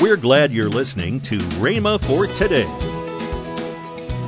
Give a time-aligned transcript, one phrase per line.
[0.00, 2.68] We're glad you're listening to Rhema for today.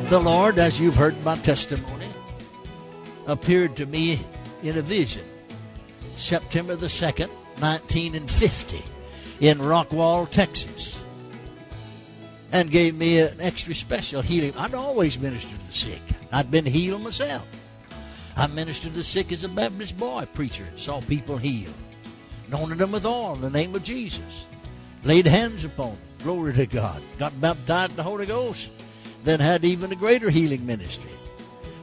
[0.08, 2.08] The Lord, as you've heard my testimony,
[3.28, 4.18] appeared to me
[4.64, 5.22] in a vision
[6.16, 7.28] September the 2nd,
[7.60, 8.82] 1950,
[9.38, 11.00] in Rockwall, Texas,
[12.50, 14.52] and gave me an extra special healing.
[14.58, 16.02] I'd always ministered to the sick,
[16.32, 17.46] I'd been healed myself.
[18.36, 21.74] I ministered to the sick as a Baptist boy preacher and saw people healed.
[22.48, 24.46] Anointed them with oil in the name of Jesus.
[25.04, 25.98] Laid hands upon them.
[26.22, 27.02] Glory to God.
[27.18, 28.70] Got baptized in the Holy Ghost.
[29.24, 31.10] Then had even a greater healing ministry.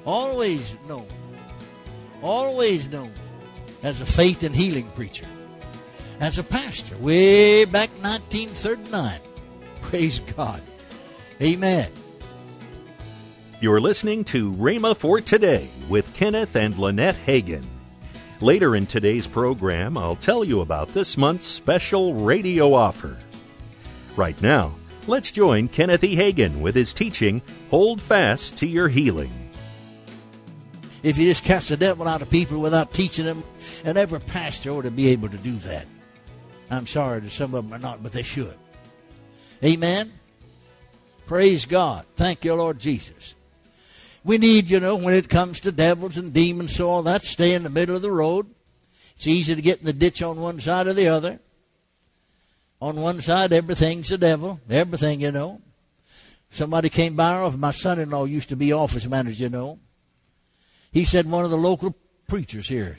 [0.05, 1.08] Always known.
[2.22, 3.11] Always known
[3.84, 5.25] as a faith and healing preacher.
[6.20, 6.98] As a pastor.
[6.98, 9.20] Way back 1939.
[9.81, 10.61] Praise God.
[11.41, 11.91] Amen.
[13.59, 17.63] You're listening to Rhema for Today with Kenneth and Lynette Hagin.
[18.40, 23.18] Later in today's program, I'll tell you about this month's special radio offer.
[24.16, 24.76] Right now,
[25.08, 26.16] let's join Kenneth E.
[26.16, 29.31] Hagin with his teaching, Hold Fast to Your Healing.
[31.02, 33.44] If you just cast the devil out of people without teaching them,
[33.84, 35.88] and every pastor ought to be able to do that.
[36.70, 38.58] I'm sorry that some of them are not, but they should.
[39.64, 40.11] Amen.
[41.26, 42.06] Praise God.
[42.16, 43.33] Thank you, Lord Jesus.
[44.28, 47.53] We need, you know, when it comes to devils and demons, so all that, stay
[47.53, 48.45] in the middle of the road.
[49.16, 51.39] It's easy to get in the ditch on one side or the other.
[52.81, 54.59] On one side, everything's the devil.
[54.70, 55.61] Everything, you know.
[56.50, 57.58] Somebody came by our office.
[57.58, 59.80] My son-in-law used to be office manager, you know.
[60.92, 61.95] He said one of the local
[62.28, 62.98] preachers here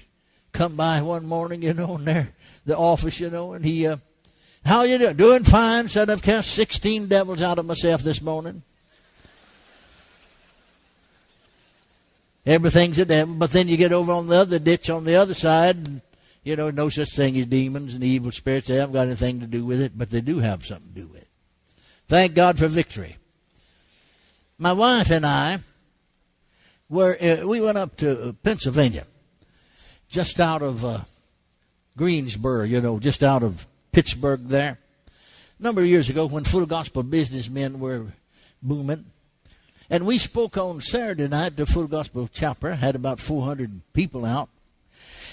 [0.53, 2.31] come by one morning, you know, in there,
[2.65, 3.99] the office, you know, and he, uh,
[4.65, 5.17] how you doing?
[5.17, 5.89] Doing fine.
[5.89, 8.62] Said I've cast 16 devils out of myself this morning.
[12.49, 15.35] Everything's a devil, but then you get over on the other ditch on the other
[15.35, 16.01] side, and,
[16.43, 18.69] you know, no such thing as demons and evil spirits.
[18.69, 21.07] They haven't got anything to do with it, but they do have something to do
[21.09, 21.29] with it.
[22.09, 23.19] Thank God for victory.
[24.57, 25.59] My wife and I
[26.89, 29.05] were, uh, we went up to Pennsylvania,
[30.09, 31.01] just out of uh,
[31.99, 34.78] Greensburg, you know, just out of Pittsburgh there.
[35.59, 38.06] A number of years ago, when full gospel businessmen were
[38.62, 39.05] booming,
[39.91, 44.49] and we spoke on Saturday night to Full Gospel Chapel, had about 400 people out.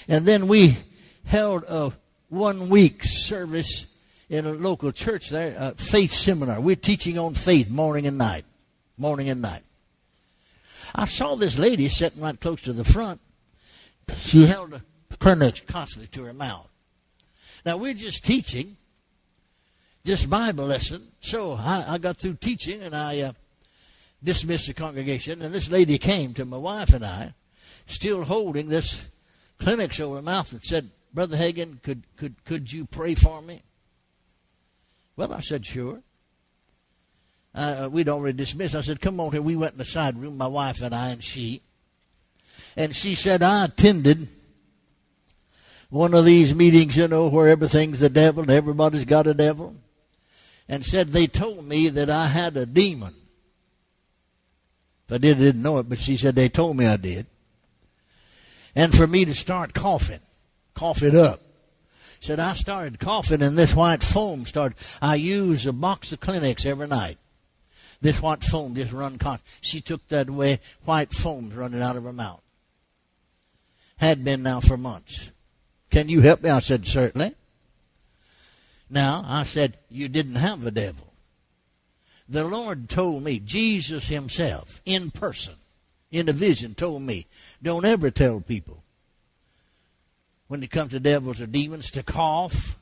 [0.08, 0.76] And then we
[1.24, 1.92] held a
[2.28, 6.60] one week service in a local church there, a faith seminar.
[6.60, 8.44] We're teaching on faith morning and night.
[8.96, 9.62] Morning and night.
[10.94, 13.20] I saw this lady sitting right close to the front.
[14.16, 14.80] She held a
[15.16, 16.70] Kleenex constantly to her mouth.
[17.64, 18.76] Now we're just teaching,
[20.04, 21.02] just Bible lesson.
[21.20, 23.32] So I, I got through teaching and I uh,
[24.22, 27.34] dismissed the congregation, and this lady came to my wife and I,
[27.86, 29.14] still holding this
[29.58, 33.62] Kleenex over her mouth, and said, Brother Hagin, could, could, could you pray for me?
[35.16, 36.00] Well, I said, sure.
[37.54, 38.74] Uh, we'd already dismissed.
[38.74, 39.40] I said, come on here.
[39.40, 41.62] We went in the side room, my wife and I and she.
[42.76, 44.28] And she said, I attended
[45.88, 49.74] one of these meetings, you know, where everything's the devil and everybody's got a devil.
[50.68, 53.14] And said, they told me that I had a demon.
[55.10, 57.26] I did, didn't know it, but she said they told me I did.
[58.74, 60.20] And for me to start coughing,
[60.74, 61.40] cough it up.
[62.20, 64.78] Said I started coughing and this white foam started.
[65.00, 67.18] I use a box of Kleenex every night.
[68.00, 69.58] This white foam just run cough.
[69.60, 70.58] She took that away.
[70.84, 72.42] White foam's running out of her mouth.
[73.98, 75.30] Had been now for months.
[75.90, 76.50] Can you help me?
[76.50, 77.34] I said, certainly.
[78.90, 81.06] Now, I said, you didn't have a devil
[82.28, 85.54] the Lord told me, Jesus Himself, in person,
[86.10, 87.26] in a vision, told me,
[87.62, 88.82] don't ever tell people
[90.48, 92.80] when it comes to devils or demons to cough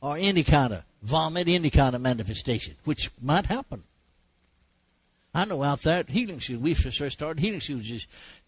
[0.00, 3.82] or any kind of vomit, any kind of manifestation, which might happen.
[5.34, 7.80] I know out there Healing School, we first started Healing School.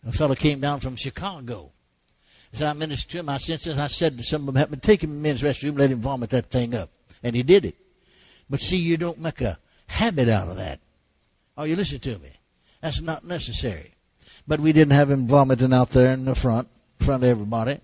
[0.06, 1.71] A fellow came down from Chicago.
[2.53, 5.11] As I ministered to him, I sensed I said to some of them, "Take him
[5.11, 6.91] in the men's restroom, let him vomit that thing up.
[7.23, 7.75] And he did it.
[8.51, 10.81] But see, you don't make a habit out of that.
[11.56, 12.31] Oh, you listen to me.
[12.81, 13.92] That's not necessary.
[14.46, 16.69] But we didn't have him vomiting out there in the front,
[17.00, 17.81] in front of everybody.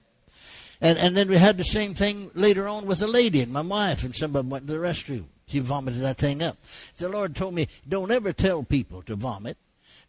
[0.80, 3.60] And and then we had the same thing later on with a lady and my
[3.60, 5.24] wife, and some of them went to the restroom.
[5.46, 6.56] She vomited that thing up.
[6.96, 9.56] The Lord told me, don't ever tell people to vomit.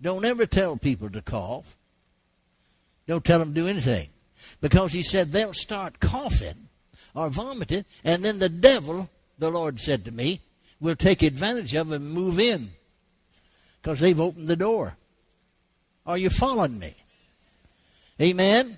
[0.01, 1.75] Don't ever tell people to cough.
[3.07, 4.09] Don't tell them to do anything.
[4.61, 6.69] Because he said they'll start coughing
[7.15, 10.41] or vomiting, and then the devil, the Lord said to me,
[10.81, 12.69] will take advantage of and move in
[13.81, 14.97] because they've opened the door.
[16.05, 16.95] Are you following me?
[18.19, 18.77] Amen.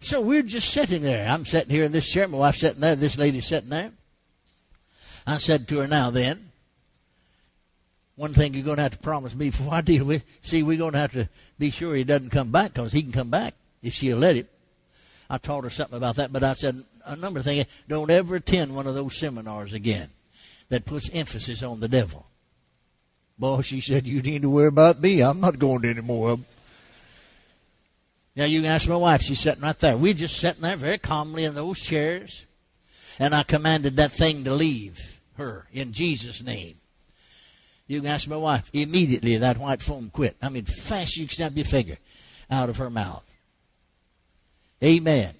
[0.00, 1.28] So we're just sitting there.
[1.28, 2.26] I'm sitting here in this chair.
[2.26, 2.96] My wife's sitting there.
[2.96, 3.90] This lady's sitting there.
[5.26, 6.38] I said to her, Now then,
[8.16, 10.24] one thing you're going to have to promise me before I deal with.
[10.42, 13.12] See, we're going to have to be sure he doesn't come back because he can
[13.12, 14.48] come back if she'll let him.
[15.28, 17.66] I taught her something about that, but I said a number of things.
[17.86, 20.08] Don't ever attend one of those seminars again
[20.68, 22.26] that puts emphasis on the devil.
[23.38, 25.22] Boy, she said, you need to worry about me.
[25.22, 26.46] I'm not going to any more of them.
[28.34, 29.22] Now you can ask my wife.
[29.22, 29.96] She's sitting right there.
[29.96, 32.46] We're just sitting there very calmly in those chairs.
[33.18, 36.76] And I commanded that thing to leave her in Jesus' name.
[37.86, 38.70] You can ask my wife.
[38.72, 40.36] Immediately that white foam quit.
[40.42, 41.96] I mean, fast you snap your finger
[42.50, 43.24] out of her mouth.
[44.84, 45.34] Amen.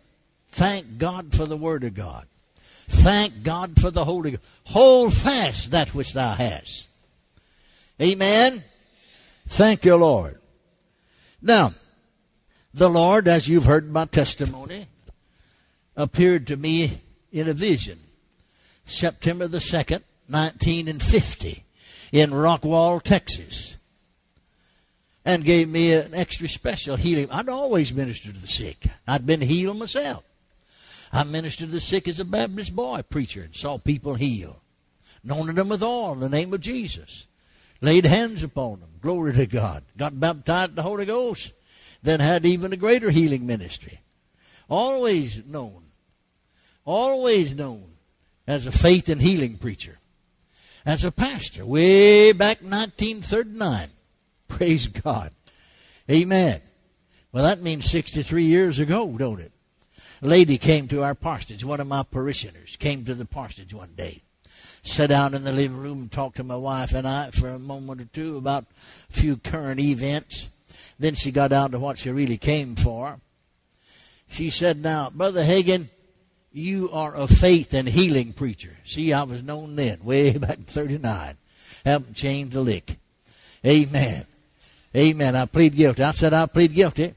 [0.49, 2.27] Thank God for the Word of God.
[2.88, 4.43] Thank God for the Holy Ghost.
[4.67, 6.88] Hold fast that which thou hast.
[8.00, 8.62] Amen.
[9.46, 10.38] Thank you, Lord.
[11.40, 11.73] Now,
[12.73, 14.87] the Lord, as you've heard my testimony,
[15.96, 16.99] appeared to me
[17.32, 17.99] in a vision.
[18.85, 21.64] September the 2nd, 1950
[22.12, 23.76] in Rockwall, Texas,
[25.25, 27.29] and gave me an extra special healing.
[27.31, 28.87] I'd always ministered to the sick.
[29.06, 30.25] I'd been healed myself.
[31.12, 34.60] I ministered to the sick as a Baptist boy preacher and saw people healed.
[35.25, 37.26] Anointed them with oil in the name of Jesus.
[37.81, 38.90] Laid hands upon them.
[39.00, 39.84] Glory to God.
[39.96, 41.52] Got baptized in the Holy Ghost.
[42.02, 44.00] Then had even a greater healing ministry.
[44.69, 45.82] Always known.
[46.84, 47.84] Always known
[48.46, 49.99] as a faith and healing preacher
[50.88, 53.88] as a pastor way back 1939.
[54.49, 55.32] Praise God.
[56.10, 56.60] Amen.
[57.31, 59.52] Well, that means 63 years ago, don't it?
[60.20, 61.65] Lady came to our parsonage.
[61.65, 64.23] One of my parishioners came to the parsonage one day.
[64.82, 67.59] Sat down in the living room and talked to my wife and I for a
[67.59, 68.65] moment or two about
[69.11, 70.49] a few current events.
[70.99, 73.20] Then she got down to what she really came for.
[74.29, 75.87] She said, Now, Brother Hagin,
[76.53, 78.76] you are a faith and healing preacher.
[78.85, 81.37] See, I was known then, way back in 39.
[81.85, 82.97] Haven't changed a lick.
[83.65, 84.25] Amen.
[84.97, 85.37] Amen.
[85.37, 86.03] I plead guilty.
[86.03, 87.15] I said I plead guilty.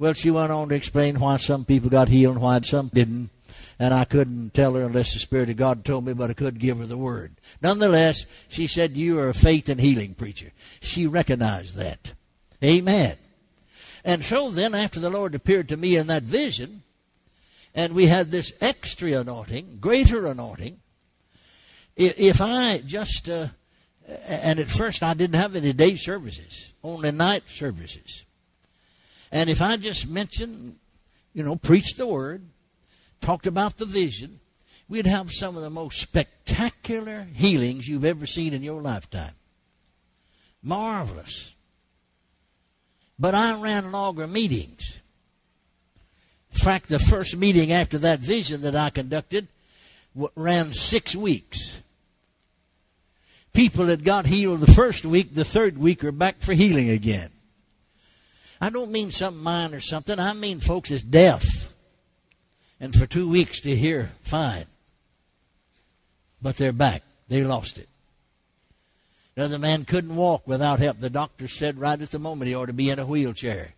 [0.00, 3.28] Well, she went on to explain why some people got healed and why some didn't.
[3.78, 6.58] And I couldn't tell her unless the Spirit of God told me, but I could
[6.58, 7.36] give her the word.
[7.60, 10.52] Nonetheless, she said, You are a faith and healing preacher.
[10.80, 12.14] She recognized that.
[12.64, 13.16] Amen.
[14.02, 16.82] And so then, after the Lord appeared to me in that vision,
[17.74, 20.78] and we had this extra anointing, greater anointing.
[21.94, 23.48] If I just, uh,
[24.26, 28.24] and at first I didn't have any day services, only night services.
[29.32, 30.76] And if I just mentioned,
[31.34, 32.42] you know, preached the word,
[33.20, 34.40] talked about the vision,
[34.88, 39.34] we'd have some of the most spectacular healings you've ever seen in your lifetime.
[40.62, 41.54] Marvelous.
[43.18, 45.00] But I ran longer meetings.
[46.52, 49.46] In fact, the first meeting after that vision that I conducted
[50.34, 51.80] ran six weeks.
[53.52, 57.30] People that got healed the first week, the third week are back for healing again.
[58.60, 60.18] I don't mean something minor or something.
[60.18, 61.72] I mean folks is deaf.
[62.78, 64.64] And for two weeks to hear fine.
[66.42, 67.02] But they're back.
[67.28, 67.88] They lost it.
[69.36, 70.98] Another man couldn't walk without help.
[70.98, 73.74] The doctor said right at the moment he ought to be in a wheelchair.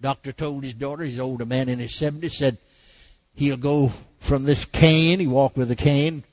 [0.00, 2.58] Doctor told his daughter, he's older man in his 70s, said
[3.34, 5.20] he'll go from this cane.
[5.20, 6.24] He walked with a cane.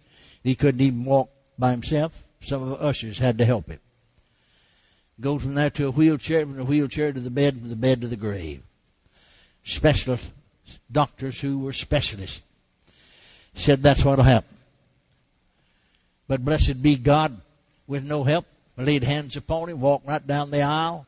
[0.44, 2.24] He couldn't even walk by himself.
[2.42, 3.80] Some of the ushers had to help him.
[5.19, 8.02] Go from there to a wheelchair, from the wheelchair to the bed, from the bed
[8.02, 8.62] to the grave.
[9.64, 10.30] Specialists,
[10.92, 12.44] doctors who were specialists
[13.56, 14.56] said that's what'll happen.
[16.28, 17.36] But blessed be God,
[17.88, 18.45] with no help,
[18.78, 21.07] laid hands upon him, walked right down the aisle.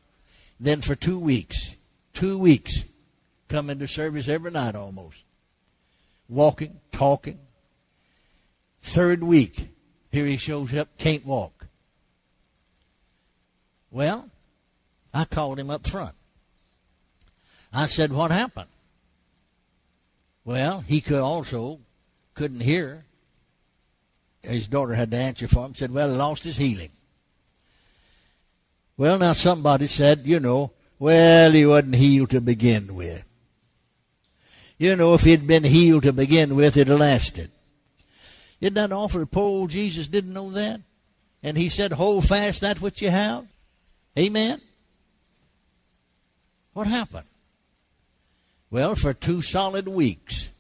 [0.60, 1.76] Then for two weeks,
[2.14, 2.84] two weeks
[3.48, 5.24] come into service every night almost.
[6.28, 7.40] Walking, talking.
[8.82, 9.68] Third week,
[10.12, 11.59] here he shows up, can't walk.
[13.92, 14.30] Well,
[15.14, 16.16] I called him up front.
[17.74, 18.70] I said, What happened?
[20.46, 21.80] Well, he could also
[22.34, 23.06] couldn't hear.
[24.42, 25.76] His daughter had to answer for him.
[25.76, 26.92] Said, Well, he lost his healing.
[29.00, 33.26] Well, now somebody said, you know, well, he wasn't healed to begin with.
[34.78, 37.50] You know, if he'd been healed to begin with, it'd have lasted.
[38.60, 39.26] Isn't that awful?
[39.26, 40.82] Poor old Jesus didn't know that.
[41.42, 43.48] And he said, hold fast that which you have.
[44.20, 44.60] Amen.
[46.74, 47.28] What happened?
[48.70, 50.52] Well, for two solid weeks,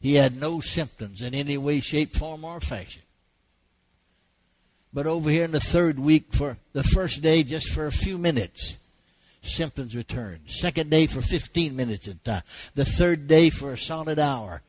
[0.00, 3.02] he had no symptoms in any way, shape, form, or fashion.
[4.92, 8.16] But over here in the third week, for the first day, just for a few
[8.16, 8.78] minutes,
[9.42, 10.40] symptoms returned.
[10.46, 12.42] Second day for 15 minutes at a time.
[12.74, 14.62] The third day for a solid hour,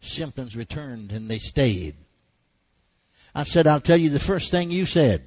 [0.00, 1.94] symptoms returned and they stayed.
[3.34, 5.22] I said, I'll tell you the first thing you said.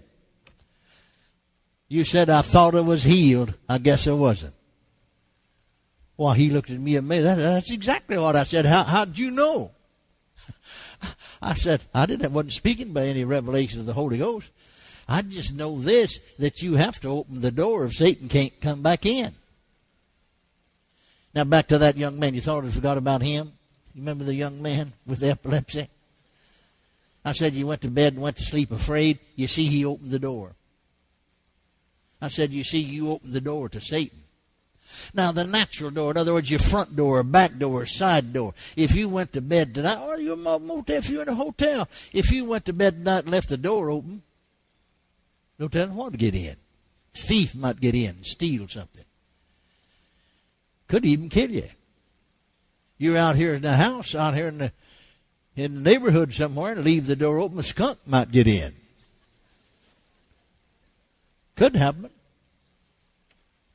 [1.94, 3.54] You said, I thought it was healed.
[3.70, 4.56] I guess it wasn't.
[6.18, 7.08] Well, he looked at me and.
[7.08, 8.66] That, that's exactly what I said.
[8.66, 9.70] How, how'd you know?
[11.44, 14.50] I said, I didn't, wasn't speaking by any revelation of the Holy Ghost.
[15.08, 18.82] I just know this, that you have to open the door if Satan can't come
[18.82, 19.32] back in.
[21.36, 22.34] Now back to that young man.
[22.34, 23.52] You thought I forgot about him?
[23.94, 25.88] You remember the young man with the epilepsy?
[27.24, 29.20] I said you went to bed and went to sleep afraid.
[29.36, 30.56] You see, he opened the door.
[32.24, 34.20] I said, you see, you opened the door to Satan.
[35.14, 38.54] Now, the natural door, in other words, your front door, back door, side door.
[38.78, 41.36] If you went to bed tonight, oh, or in a motel, if you're in a
[41.36, 44.22] hotel, if you went to bed tonight and left the door open,
[45.60, 46.56] no telling what to get in.
[47.14, 49.04] Thief might get in and steal something.
[50.88, 51.68] Could even kill you.
[52.98, 54.72] You're out here in the house, out here in the
[55.58, 58.74] in the neighborhood somewhere, and leave the door open, a skunk might get in.
[61.56, 62.10] Could happen.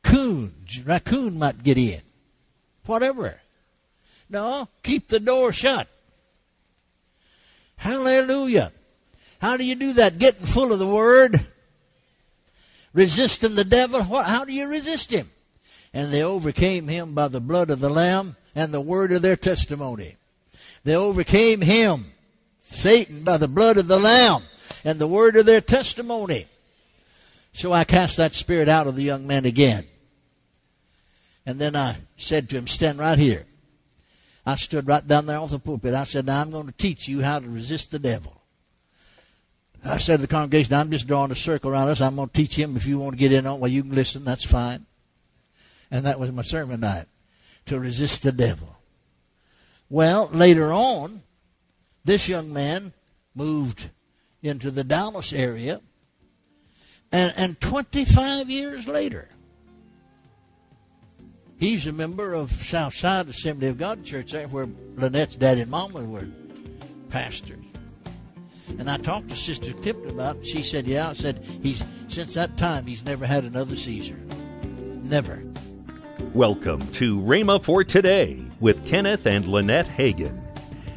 [0.03, 0.53] Coon,
[0.85, 2.01] raccoon might get in.
[2.87, 3.41] Whatever.
[4.31, 5.89] No, keep the door shut.
[7.77, 8.73] Hallelujah.
[9.41, 10.19] How do you do that?
[10.19, 11.39] Getting full of the Word.
[12.93, 14.03] Resisting the devil.
[14.03, 15.29] How do you resist him?
[15.95, 19.37] And they overcame him by the blood of the Lamb and the word of their
[19.37, 20.17] testimony.
[20.85, 22.07] They overcame him,
[22.65, 24.43] Satan, by the blood of the Lamb
[24.85, 26.47] and the word of their testimony.
[27.59, 29.83] So I cast that spirit out of the young man again.
[31.45, 33.47] And then I said to him, Stand right here.
[34.47, 35.93] I stood right down there off the pulpit.
[35.93, 38.41] I said, Now I'm going to teach you how to resist the devil.
[39.85, 42.01] I said to the congregation, I'm just drawing a circle around us.
[42.01, 42.77] I'm going to teach him.
[42.77, 44.23] If you want to get in on, it, well, you can listen.
[44.23, 44.87] That's fine.
[45.91, 47.07] And that was my sermon night
[47.67, 48.79] to resist the devil.
[49.91, 51.23] Well, later on,
[52.05, 52.93] this young man
[53.35, 53.91] moved
[54.45, 55.81] into the Dallas area,
[57.13, 59.29] and, and 25 years later,
[61.59, 66.05] he's a member of Southside Assembly of God Church, there where Lynette's daddy and mama
[66.05, 66.29] were
[67.11, 67.59] pastors.
[68.79, 70.47] And I talked to Sister Tipton about it.
[70.47, 71.09] She said, Yeah.
[71.09, 74.21] I said, he's since that time he's never had another seizure.
[75.03, 75.43] Never.
[76.35, 80.48] Welcome to Rhema for Today with Kenneth and Lynette Hagin.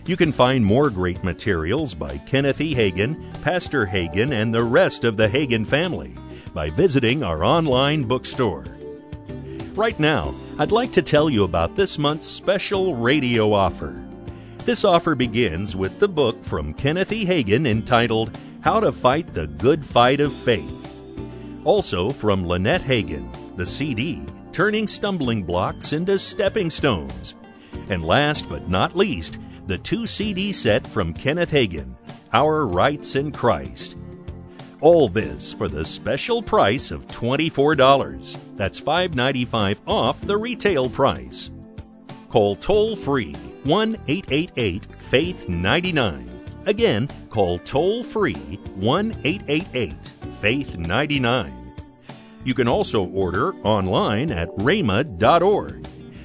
[0.06, 2.74] You can find more great materials by Kenneth E.
[2.74, 6.16] Hagin, Pastor Hagin, and the rest of the Hagin family
[6.54, 8.66] by visiting our online bookstore.
[9.76, 14.02] Right now, I'd like to tell you about this month's special radio offer.
[14.66, 17.26] This offer begins with the book from Kenneth E.
[17.26, 20.78] Hagin entitled How to Fight the Good Fight of Faith.
[21.64, 27.36] Also from Lynette Hagin, the CD Turning Stumbling Blocks into Stepping Stones.
[27.90, 31.96] And last but not least, the two CD set from Kenneth Hagin,
[32.34, 33.98] Our Rights in Christ.
[34.82, 38.56] All this for the special price of $24.
[38.58, 41.52] That's $5.95 off the retail price.
[42.30, 46.28] Call toll free 1 888 Faith 99.
[46.66, 49.94] Again, call toll free 1 888
[50.42, 51.74] Faith 99.
[52.44, 55.86] You can also order online at rhema.org.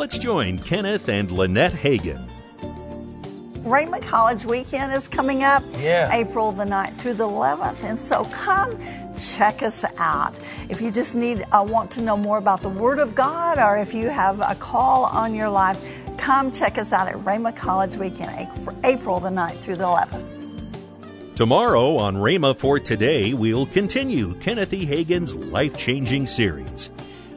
[0.00, 2.26] let's join Kenneth and Lynette Hagin.
[3.64, 6.08] Rhema College Weekend is coming up Yeah.
[6.10, 7.84] April the 9th through the 11th.
[7.84, 8.70] And so come
[9.14, 10.38] check us out.
[10.70, 13.76] If you just need, uh, want to know more about the Word of God or
[13.76, 15.78] if you have a call on your life,
[16.16, 20.24] come check us out at Rhema College Weekend, April- April the 9th through the 11th.
[21.36, 24.86] Tomorrow on Rhema for Today, we'll continue Kenneth E.
[24.86, 26.88] Hagin's life changing series.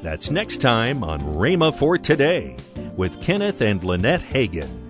[0.03, 2.57] That's next time on Rhema for Today
[2.97, 4.82] with Kenneth and Lynette Hagin.